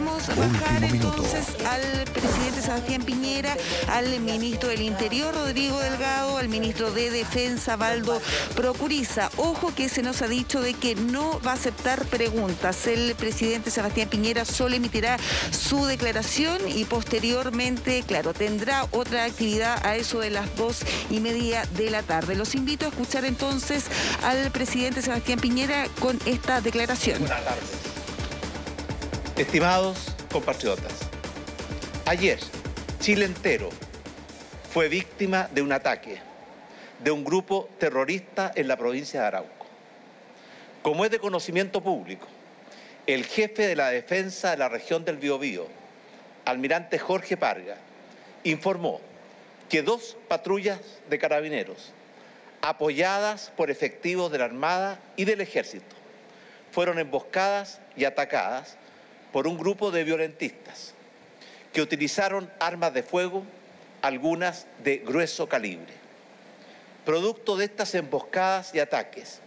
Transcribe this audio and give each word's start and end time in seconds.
Escuchemos 0.00 0.52
bajar 0.52 0.84
entonces 0.84 1.46
al 1.66 2.04
presidente 2.04 2.62
Sebastián 2.62 3.02
Piñera, 3.02 3.54
al 3.88 4.20
ministro 4.20 4.70
del 4.70 4.80
Interior 4.80 5.34
Rodrigo 5.34 5.78
Delgado, 5.78 6.38
al 6.38 6.48
ministro 6.48 6.90
de 6.90 7.10
Defensa 7.10 7.76
Valdo 7.76 8.20
Procuriza. 8.54 9.30
Ojo 9.36 9.74
que 9.74 9.88
se 9.88 10.02
nos 10.02 10.22
ha 10.22 10.28
dicho 10.28 10.62
de 10.62 10.72
que 10.74 10.94
no 10.94 11.40
va 11.46 11.52
a 11.52 11.54
aceptar 11.54 12.06
preguntas. 12.06 12.86
El 12.86 13.14
presidente 13.14 13.70
Sebastián 13.70 14.08
Piñera 14.08 14.44
solo 14.44 14.74
emitirá 14.74 15.18
su 15.50 15.84
declaración 15.84 16.60
y 16.66 16.84
posteriormente, 16.84 18.02
claro, 18.06 18.32
tendrá 18.32 18.86
otra 18.92 19.24
actividad 19.24 19.84
a 19.84 19.96
eso 19.96 20.20
de 20.20 20.30
las 20.30 20.54
dos 20.56 20.78
y 21.10 21.20
media 21.20 21.66
de 21.76 21.90
la 21.90 22.02
tarde. 22.02 22.36
Los 22.36 22.54
invito 22.54 22.86
a 22.86 22.88
escuchar 22.88 23.26
entonces 23.26 23.84
al 24.22 24.50
presidente 24.50 25.02
Sebastián 25.02 25.40
Piñera 25.40 25.86
con 26.00 26.18
esta 26.24 26.60
declaración. 26.60 27.18
Buenas 27.18 27.44
tardes. 27.44 27.89
Estimados 29.40 30.14
compatriotas, 30.30 30.92
ayer 32.04 32.38
Chile 32.98 33.24
entero 33.24 33.70
fue 34.70 34.90
víctima 34.90 35.48
de 35.54 35.62
un 35.62 35.72
ataque 35.72 36.18
de 37.02 37.10
un 37.10 37.24
grupo 37.24 37.66
terrorista 37.78 38.52
en 38.54 38.68
la 38.68 38.76
provincia 38.76 39.22
de 39.22 39.26
Arauco. 39.28 39.66
Como 40.82 41.06
es 41.06 41.10
de 41.10 41.18
conocimiento 41.18 41.80
público, 41.80 42.26
el 43.06 43.24
jefe 43.24 43.66
de 43.66 43.76
la 43.76 43.88
defensa 43.88 44.50
de 44.50 44.58
la 44.58 44.68
región 44.68 45.06
del 45.06 45.16
Biobío, 45.16 45.68
almirante 46.44 46.98
Jorge 46.98 47.38
Parga, 47.38 47.78
informó 48.44 49.00
que 49.70 49.80
dos 49.80 50.18
patrullas 50.28 50.80
de 51.08 51.18
carabineros, 51.18 51.94
apoyadas 52.60 53.50
por 53.56 53.70
efectivos 53.70 54.30
de 54.30 54.36
la 54.36 54.44
Armada 54.44 55.00
y 55.16 55.24
del 55.24 55.40
Ejército, 55.40 55.96
fueron 56.72 56.98
emboscadas 56.98 57.80
y 57.96 58.04
atacadas 58.04 58.76
por 59.32 59.46
un 59.46 59.56
grupo 59.58 59.90
de 59.90 60.04
violentistas 60.04 60.94
que 61.72 61.82
utilizaron 61.82 62.50
armas 62.58 62.92
de 62.94 63.02
fuego, 63.02 63.44
algunas 64.02 64.66
de 64.82 64.98
grueso 64.98 65.48
calibre. 65.48 65.92
Producto 67.04 67.56
de 67.56 67.66
estas 67.66 67.94
emboscadas 67.94 68.74
y 68.74 68.80
ataques, 68.80 69.40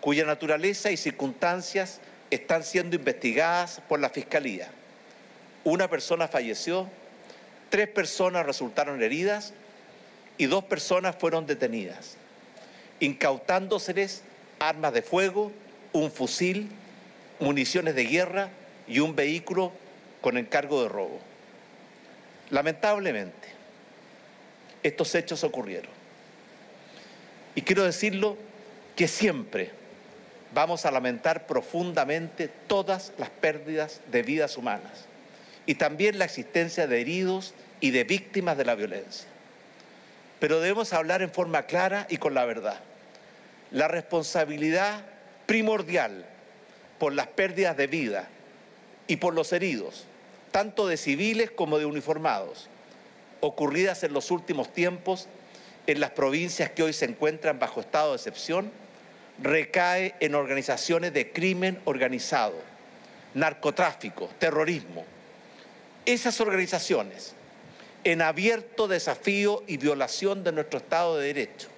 cuya 0.00 0.24
naturaleza 0.24 0.90
y 0.90 0.96
circunstancias 0.96 2.00
están 2.30 2.62
siendo 2.62 2.96
investigadas 2.96 3.80
por 3.88 4.00
la 4.00 4.10
Fiscalía. 4.10 4.68
Una 5.64 5.88
persona 5.88 6.28
falleció, 6.28 6.88
tres 7.70 7.88
personas 7.88 8.46
resultaron 8.46 9.02
heridas 9.02 9.54
y 10.36 10.46
dos 10.46 10.64
personas 10.64 11.16
fueron 11.18 11.46
detenidas, 11.46 12.16
incautándoseles 13.00 14.22
armas 14.58 14.92
de 14.92 15.02
fuego, 15.02 15.52
un 15.92 16.10
fusil, 16.10 16.68
municiones 17.40 17.94
de 17.94 18.04
guerra 18.04 18.50
y 18.88 19.00
un 19.00 19.14
vehículo 19.14 19.72
con 20.20 20.36
encargo 20.36 20.82
de 20.82 20.88
robo. 20.88 21.20
Lamentablemente, 22.50 23.48
estos 24.82 25.14
hechos 25.14 25.44
ocurrieron. 25.44 25.90
Y 27.54 27.62
quiero 27.62 27.84
decirlo 27.84 28.36
que 28.96 29.08
siempre 29.08 29.70
vamos 30.54 30.86
a 30.86 30.90
lamentar 30.90 31.46
profundamente 31.46 32.48
todas 32.48 33.12
las 33.18 33.30
pérdidas 33.30 34.00
de 34.10 34.22
vidas 34.22 34.56
humanas 34.56 35.06
y 35.66 35.74
también 35.74 36.18
la 36.18 36.24
existencia 36.24 36.86
de 36.86 37.00
heridos 37.00 37.54
y 37.80 37.90
de 37.90 38.04
víctimas 38.04 38.56
de 38.56 38.64
la 38.64 38.74
violencia. 38.74 39.28
Pero 40.40 40.60
debemos 40.60 40.92
hablar 40.92 41.20
en 41.20 41.30
forma 41.30 41.64
clara 41.64 42.06
y 42.08 42.16
con 42.16 42.32
la 42.32 42.44
verdad. 42.44 42.80
La 43.70 43.88
responsabilidad 43.88 45.04
primordial 45.46 46.24
por 46.98 47.12
las 47.12 47.26
pérdidas 47.26 47.76
de 47.76 47.86
vida 47.86 48.28
y 49.08 49.16
por 49.16 49.34
los 49.34 49.52
heridos, 49.52 50.04
tanto 50.52 50.86
de 50.86 50.96
civiles 50.96 51.50
como 51.50 51.78
de 51.78 51.86
uniformados, 51.86 52.68
ocurridas 53.40 54.04
en 54.04 54.12
los 54.12 54.30
últimos 54.30 54.72
tiempos 54.72 55.26
en 55.88 56.00
las 56.00 56.10
provincias 56.10 56.70
que 56.70 56.82
hoy 56.82 56.92
se 56.92 57.06
encuentran 57.06 57.58
bajo 57.58 57.80
estado 57.80 58.10
de 58.10 58.16
excepción, 58.16 58.70
recae 59.42 60.14
en 60.20 60.34
organizaciones 60.34 61.14
de 61.14 61.32
crimen 61.32 61.80
organizado, 61.86 62.56
narcotráfico, 63.32 64.28
terrorismo. 64.38 65.06
Esas 66.04 66.40
organizaciones, 66.42 67.34
en 68.04 68.20
abierto 68.20 68.86
desafío 68.86 69.62
y 69.66 69.78
violación 69.78 70.44
de 70.44 70.52
nuestro 70.52 70.78
Estado 70.78 71.16
de 71.16 71.28
Derecho, 71.28 71.68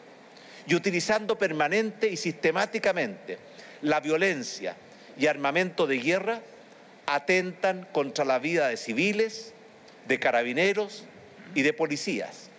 y 0.66 0.74
utilizando 0.74 1.38
permanente 1.38 2.08
y 2.08 2.16
sistemáticamente 2.16 3.38
la 3.82 4.00
violencia 4.00 4.76
y 5.16 5.26
armamento 5.26 5.86
de 5.86 5.98
guerra, 5.98 6.40
atentan 7.14 7.88
contra 7.92 8.24
la 8.24 8.38
vida 8.38 8.68
de 8.68 8.76
civiles, 8.76 9.52
de 10.06 10.20
carabineros 10.20 11.04
y 11.56 11.62
de 11.62 11.72
policías. 11.72 12.50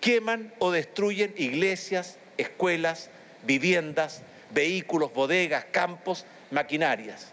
Queman 0.00 0.54
o 0.60 0.70
destruyen 0.70 1.34
iglesias, 1.36 2.16
escuelas, 2.38 3.10
viviendas, 3.44 4.22
vehículos, 4.52 5.12
bodegas, 5.12 5.64
campos, 5.72 6.24
maquinarias. 6.52 7.32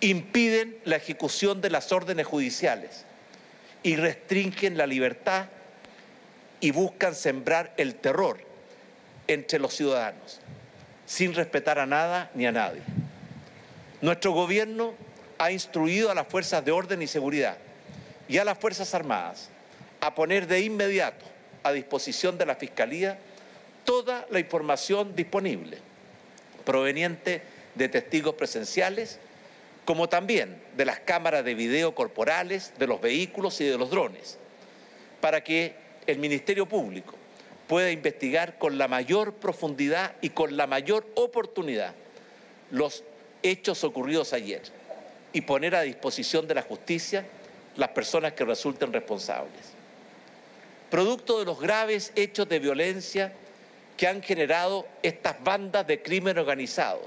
Impiden 0.00 0.74
la 0.84 0.96
ejecución 0.96 1.60
de 1.60 1.68
las 1.68 1.92
órdenes 1.92 2.26
judiciales 2.26 3.04
y 3.82 3.96
restringen 3.96 4.78
la 4.78 4.86
libertad 4.86 5.48
y 6.60 6.70
buscan 6.70 7.14
sembrar 7.14 7.74
el 7.76 7.94
terror 7.94 8.38
entre 9.28 9.58
los 9.58 9.74
ciudadanos, 9.74 10.40
sin 11.04 11.34
respetar 11.34 11.78
a 11.78 11.84
nada 11.84 12.30
ni 12.34 12.46
a 12.46 12.52
nadie. 12.52 12.80
Nuestro 14.00 14.32
gobierno 14.32 14.94
ha 15.38 15.50
instruido 15.50 16.10
a 16.10 16.14
las 16.14 16.26
fuerzas 16.26 16.64
de 16.64 16.72
orden 16.72 17.02
y 17.02 17.06
seguridad 17.06 17.56
y 18.28 18.38
a 18.38 18.44
las 18.44 18.58
Fuerzas 18.58 18.94
Armadas 18.94 19.50
a 20.00 20.14
poner 20.14 20.46
de 20.46 20.60
inmediato 20.60 21.24
a 21.62 21.72
disposición 21.72 22.38
de 22.38 22.46
la 22.46 22.56
Fiscalía 22.56 23.18
toda 23.84 24.26
la 24.30 24.38
información 24.38 25.14
disponible 25.14 25.78
proveniente 26.64 27.42
de 27.74 27.88
testigos 27.88 28.34
presenciales, 28.34 29.18
como 29.84 30.08
también 30.08 30.62
de 30.76 30.86
las 30.86 31.00
cámaras 31.00 31.44
de 31.44 31.54
video 31.54 31.94
corporales, 31.94 32.72
de 32.78 32.86
los 32.86 33.00
vehículos 33.00 33.60
y 33.60 33.64
de 33.64 33.76
los 33.76 33.90
drones, 33.90 34.38
para 35.20 35.44
que 35.44 35.74
el 36.06 36.18
Ministerio 36.18 36.66
Público 36.66 37.14
pueda 37.68 37.90
investigar 37.90 38.58
con 38.58 38.78
la 38.78 38.88
mayor 38.88 39.34
profundidad 39.34 40.14
y 40.20 40.30
con 40.30 40.56
la 40.56 40.66
mayor 40.66 41.06
oportunidad 41.14 41.94
los 42.70 43.04
hechos 43.42 43.84
ocurridos 43.84 44.32
ayer 44.32 44.62
y 45.34 45.42
poner 45.42 45.74
a 45.74 45.82
disposición 45.82 46.48
de 46.48 46.54
la 46.54 46.62
justicia 46.62 47.26
las 47.76 47.90
personas 47.90 48.32
que 48.32 48.44
resulten 48.44 48.92
responsables. 48.92 49.74
Producto 50.90 51.38
de 51.40 51.44
los 51.44 51.60
graves 51.60 52.12
hechos 52.14 52.48
de 52.48 52.58
violencia 52.60 53.32
que 53.96 54.06
han 54.06 54.22
generado 54.22 54.86
estas 55.02 55.42
bandas 55.42 55.86
de 55.86 56.00
crimen 56.00 56.38
organizado, 56.38 57.02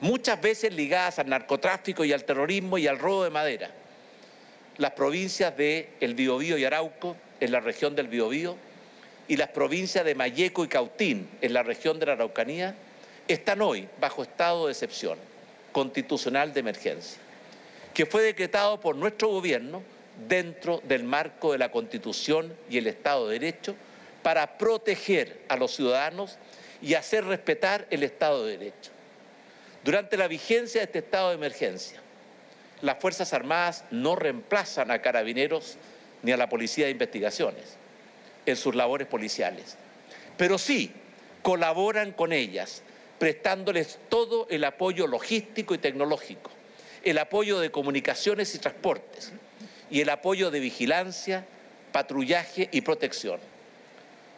muchas 0.00 0.40
veces 0.40 0.74
ligadas 0.74 1.18
al 1.18 1.28
narcotráfico 1.28 2.04
y 2.04 2.12
al 2.12 2.24
terrorismo 2.24 2.78
y 2.78 2.86
al 2.86 2.98
robo 2.98 3.24
de 3.24 3.30
madera. 3.30 3.70
Las 4.78 4.92
provincias 4.92 5.56
de 5.56 5.90
El 6.00 6.14
Biobío 6.14 6.56
y 6.56 6.64
Arauco, 6.64 7.16
en 7.40 7.52
la 7.52 7.60
región 7.60 7.94
del 7.94 8.08
Biobío, 8.08 8.56
y 9.28 9.36
las 9.36 9.48
provincias 9.48 10.04
de 10.06 10.14
Mayeco 10.14 10.64
y 10.64 10.68
Cautín, 10.68 11.28
en 11.42 11.52
la 11.52 11.62
región 11.62 11.98
de 11.98 12.06
la 12.06 12.12
Araucanía, 12.12 12.74
están 13.26 13.60
hoy 13.60 13.86
bajo 14.00 14.22
estado 14.22 14.66
de 14.66 14.72
excepción 14.72 15.18
constitucional 15.72 16.54
de 16.54 16.60
emergencia, 16.60 17.20
que 17.98 18.06
fue 18.06 18.22
decretado 18.22 18.78
por 18.78 18.94
nuestro 18.94 19.26
gobierno 19.26 19.82
dentro 20.28 20.80
del 20.84 21.02
marco 21.02 21.50
de 21.50 21.58
la 21.58 21.72
Constitución 21.72 22.56
y 22.70 22.78
el 22.78 22.86
Estado 22.86 23.26
de 23.26 23.40
Derecho 23.40 23.74
para 24.22 24.56
proteger 24.56 25.40
a 25.48 25.56
los 25.56 25.74
ciudadanos 25.74 26.38
y 26.80 26.94
hacer 26.94 27.24
respetar 27.24 27.88
el 27.90 28.04
Estado 28.04 28.46
de 28.46 28.56
Derecho. 28.56 28.92
Durante 29.82 30.16
la 30.16 30.28
vigencia 30.28 30.80
de 30.80 30.84
este 30.84 31.00
estado 31.00 31.30
de 31.30 31.34
emergencia, 31.34 32.00
las 32.82 33.00
Fuerzas 33.00 33.32
Armadas 33.32 33.84
no 33.90 34.14
reemplazan 34.14 34.92
a 34.92 35.02
carabineros 35.02 35.76
ni 36.22 36.30
a 36.30 36.36
la 36.36 36.48
Policía 36.48 36.84
de 36.84 36.92
Investigaciones 36.92 37.78
en 38.46 38.54
sus 38.54 38.76
labores 38.76 39.08
policiales, 39.08 39.76
pero 40.36 40.56
sí 40.56 40.92
colaboran 41.42 42.12
con 42.12 42.32
ellas, 42.32 42.80
prestándoles 43.18 43.98
todo 44.08 44.46
el 44.50 44.62
apoyo 44.62 45.08
logístico 45.08 45.74
y 45.74 45.78
tecnológico, 45.78 46.52
el 47.04 47.18
apoyo 47.18 47.60
de 47.60 47.70
comunicaciones 47.70 48.54
y 48.54 48.58
transportes 48.58 49.32
y 49.90 50.00
el 50.00 50.10
apoyo 50.10 50.50
de 50.50 50.60
vigilancia, 50.60 51.46
patrullaje 51.92 52.68
y 52.72 52.80
protección. 52.80 53.40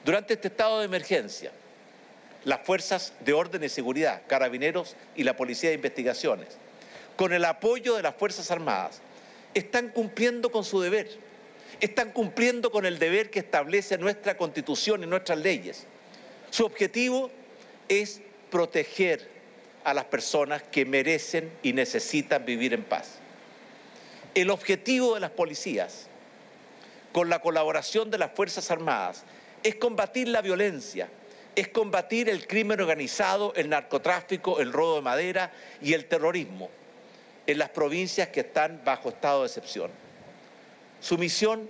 Durante 0.05 0.35
este 0.35 0.49
estado 0.49 0.79
de 0.79 0.87
emergencia, 0.87 1.53
las 2.45 2.61
fuerzas 2.62 3.12
de 3.21 3.33
orden 3.33 3.62
y 3.65 3.69
seguridad, 3.69 4.23
carabineros 4.27 4.97
y 5.15 5.25
la 5.25 5.37
Policía 5.37 5.71
de 5.71 5.77
Investigaciones, 5.77 6.49
con 7.17 7.33
el 7.33 7.45
apoyo 7.45 7.97
de 7.97 8.03
las 8.03 8.15
Fuerzas 8.15 8.51
Armadas, 8.51 9.03
están 9.53 9.89
cumpliendo 9.89 10.51
con 10.51 10.65
su 10.65 10.81
deber, 10.81 11.11
están 11.81 12.12
cumpliendo 12.12 12.71
con 12.71 12.87
el 12.87 12.99
deber 12.99 13.31
que 13.31 13.41
establece 13.41 13.99
nuestra 13.99 14.37
Constitución 14.37 15.03
y 15.03 15.07
nuestras 15.07 15.39
leyes. 15.39 15.87
Su 16.51 16.65
objetivo 16.65 17.31
es 17.89 18.23
proteger 18.51 19.29
a 19.85 19.94
las 19.94 20.05
personas 20.05 20.62
que 20.62 20.85
merecen 20.85 21.50
y 21.62 21.73
necesitan 21.73 22.44
vivir 22.44 22.75
en 22.75 22.85
paz. 22.85 23.17
El 24.35 24.50
objetivo 24.50 25.15
de 25.15 25.21
las 25.21 25.31
policías, 25.31 26.06
con 27.12 27.29
la 27.29 27.41
colaboración 27.41 28.11
de 28.11 28.19
las 28.19 28.32
Fuerzas 28.32 28.71
Armadas, 28.71 29.25
es 29.62 29.75
combatir 29.77 30.29
la 30.29 30.43
violencia, 30.43 31.09
es 31.56 31.69
combatir 31.69 32.29
el 32.29 32.47
crimen 32.47 32.81
organizado, 32.81 33.53
el 33.56 33.69
narcotráfico, 33.69 34.61
el 34.61 34.73
robo 34.73 34.97
de 34.97 35.03
madera 35.03 35.53
y 35.83 35.94
el 35.94 36.06
terrorismo 36.06 36.71
en 37.47 37.59
las 37.59 37.71
provincias 37.71 38.29
que 38.29 38.41
están 38.41 38.81
bajo 38.85 39.09
estado 39.09 39.41
de 39.41 39.47
excepción. 39.47 39.91
Su 41.00 41.19
misión 41.19 41.69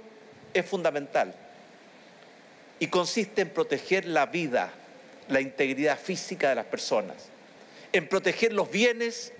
es 0.52 0.66
fundamental 0.66 1.34
y 2.78 2.88
consiste 2.88 3.42
en 3.42 3.50
proteger 3.50 4.04
la 4.04 4.26
vida, 4.26 4.72
la 5.28 5.40
integridad 5.40 5.98
física 5.98 6.50
de 6.50 6.56
las 6.56 6.66
personas, 6.66 7.28
en 7.92 8.08
proteger 8.08 8.52
los 8.52 8.70
bienes 8.70 9.32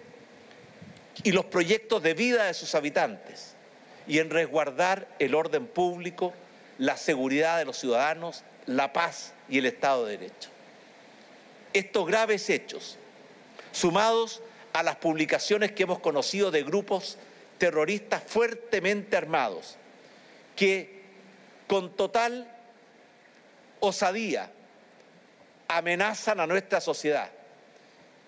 y 1.23 1.33
los 1.33 1.45
proyectos 1.45 2.03
de 2.03 2.15
vida 2.15 2.45
de 2.45 2.55
sus 2.55 2.75
habitantes 2.75 3.55
y 4.07 4.19
en 4.19 4.31
resguardar 4.31 5.09
el 5.19 5.35
orden 5.35 5.67
público, 5.67 6.33
la 6.79 6.97
seguridad 6.97 7.59
de 7.59 7.65
los 7.65 7.79
ciudadanos, 7.79 8.43
la 8.67 8.93
paz 8.93 9.33
y 9.49 9.59
el 9.59 9.67
Estado 9.67 10.07
de 10.07 10.19
Derecho. 10.19 10.51
Estos 11.73 12.07
graves 12.07 12.51
hechos, 12.51 12.99
sumados 13.73 14.43
a 14.73 14.83
las 14.83 14.97
publicaciones 14.97 15.73
que 15.73 15.85
hemos 15.85 16.01
conocido 16.01 16.51
de 16.51 16.63
grupos 16.63 17.19
terroristas 17.59 18.23
fuertemente 18.27 19.17
armados, 19.17 19.77
que 20.57 21.03
con 21.69 21.95
total 21.95 22.51
osadía 23.79 24.51
amenazan 25.69 26.41
a 26.41 26.47
nuestra 26.47 26.81
sociedad 26.81 27.31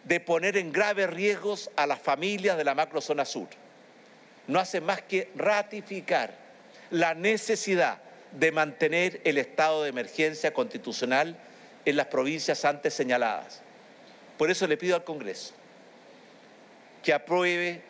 de 0.05 0.21
poner 0.21 0.57
en 0.57 0.73
graves 0.73 1.09
riesgos 1.11 1.71
a 1.77 1.87
las 1.87 2.01
familias 2.01 2.57
de 2.57 2.65
la 2.65 2.75
macrozona 2.75 3.25
sur. 3.25 3.49
No 4.47 4.59
hace 4.59 4.81
más 4.81 5.03
que 5.03 5.31
ratificar 5.37 6.35
la 6.91 7.15
necesidad 7.15 7.99
de 8.33 8.51
mantener 8.51 9.21
el 9.25 9.39
estado 9.39 9.83
de 9.83 9.91
emergencia 9.91 10.53
constitucional 10.53 11.37
en 11.85 11.97
las 11.97 12.07
provincias 12.07 12.65
antes 12.65 12.95
señaladas. 12.95 13.61
Por 14.39 14.51
eso 14.51 14.67
le 14.67 14.77
pido 14.77 14.97
al 14.97 15.05
Congreso 15.05 15.55
que 17.03 17.13
apruebe 17.13 17.83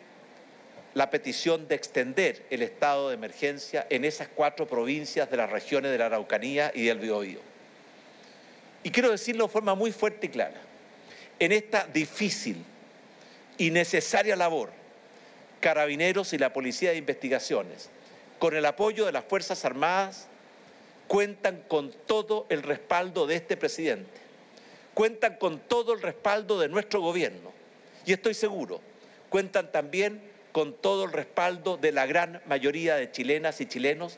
la 0.93 1.09
petición 1.09 1.67
de 1.67 1.75
extender 1.75 2.45
el 2.49 2.61
estado 2.61 3.09
de 3.09 3.15
emergencia 3.15 3.87
en 3.89 4.05
esas 4.05 4.27
cuatro 4.27 4.67
provincias 4.67 5.29
de 5.29 5.37
las 5.37 5.49
regiones 5.49 5.91
de 5.91 5.97
la 5.97 6.07
Araucanía 6.07 6.71
y 6.73 6.85
del 6.85 6.99
Biobío. 6.99 7.39
Y 8.83 8.91
quiero 8.91 9.09
decirlo 9.09 9.45
de 9.45 9.51
forma 9.51 9.75
muy 9.75 9.91
fuerte 9.91 10.27
y 10.27 10.29
clara. 10.29 10.61
En 11.39 11.51
esta 11.51 11.85
difícil 11.85 12.63
y 13.57 13.71
necesaria 13.71 14.35
labor, 14.35 14.71
Carabineros 15.59 16.33
y 16.33 16.37
la 16.37 16.53
Policía 16.53 16.91
de 16.91 16.97
Investigaciones, 16.97 17.89
con 18.39 18.55
el 18.55 18.65
apoyo 18.65 19.05
de 19.05 19.11
las 19.11 19.23
Fuerzas 19.23 19.63
Armadas, 19.65 20.27
cuentan 21.07 21.63
con 21.67 21.91
todo 22.05 22.45
el 22.49 22.63
respaldo 22.63 23.27
de 23.27 23.35
este 23.35 23.57
presidente, 23.57 24.19
cuentan 24.93 25.37
con 25.37 25.59
todo 25.59 25.93
el 25.93 26.01
respaldo 26.01 26.59
de 26.59 26.69
nuestro 26.69 27.01
gobierno 27.01 27.51
y 28.05 28.13
estoy 28.13 28.33
seguro, 28.33 28.81
cuentan 29.29 29.71
también 29.71 30.21
con 30.51 30.73
todo 30.73 31.05
el 31.05 31.11
respaldo 31.11 31.77
de 31.77 31.91
la 31.91 32.05
gran 32.05 32.41
mayoría 32.45 32.95
de 32.95 33.11
chilenas 33.11 33.59
y 33.61 33.65
chilenos 33.65 34.17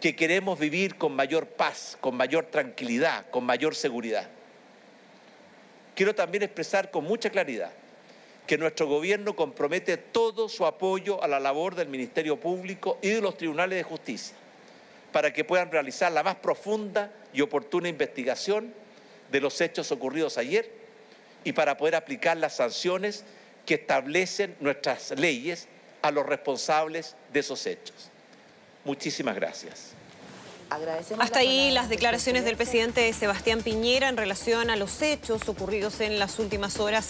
que 0.00 0.16
queremos 0.16 0.58
vivir 0.58 0.96
con 0.96 1.14
mayor 1.14 1.46
paz, 1.46 1.96
con 2.00 2.16
mayor 2.16 2.46
tranquilidad, 2.46 3.28
con 3.30 3.44
mayor 3.44 3.74
seguridad. 3.74 4.28
Quiero 5.96 6.14
también 6.14 6.42
expresar 6.42 6.90
con 6.90 7.04
mucha 7.04 7.30
claridad 7.30 7.72
que 8.46 8.58
nuestro 8.58 8.86
gobierno 8.86 9.34
compromete 9.34 9.96
todo 9.96 10.48
su 10.50 10.66
apoyo 10.66 11.22
a 11.22 11.26
la 11.26 11.40
labor 11.40 11.74
del 11.74 11.88
Ministerio 11.88 12.38
Público 12.38 12.98
y 13.00 13.08
de 13.08 13.22
los 13.22 13.38
tribunales 13.38 13.78
de 13.78 13.82
justicia 13.82 14.36
para 15.10 15.32
que 15.32 15.42
puedan 15.42 15.72
realizar 15.72 16.12
la 16.12 16.22
más 16.22 16.36
profunda 16.36 17.10
y 17.32 17.40
oportuna 17.40 17.88
investigación 17.88 18.74
de 19.32 19.40
los 19.40 19.58
hechos 19.62 19.90
ocurridos 19.90 20.36
ayer 20.36 20.70
y 21.44 21.54
para 21.54 21.78
poder 21.78 21.94
aplicar 21.94 22.36
las 22.36 22.56
sanciones 22.56 23.24
que 23.64 23.74
establecen 23.76 24.54
nuestras 24.60 25.12
leyes 25.18 25.66
a 26.02 26.10
los 26.10 26.26
responsables 26.26 27.16
de 27.32 27.40
esos 27.40 27.64
hechos. 27.64 28.10
Muchísimas 28.84 29.34
gracias. 29.34 29.94
Hasta 31.18 31.38
ahí 31.38 31.70
las 31.70 31.88
declaraciones 31.88 32.44
del 32.44 32.56
presidente 32.56 33.12
Sebastián 33.12 33.62
Piñera 33.62 34.08
en 34.08 34.16
relación 34.16 34.68
a 34.70 34.76
los 34.76 35.00
hechos 35.00 35.48
ocurridos 35.48 36.00
en 36.00 36.18
las 36.18 36.38
últimas 36.38 36.80
horas 36.80 37.04